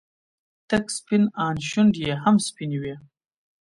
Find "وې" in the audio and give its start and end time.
2.81-2.95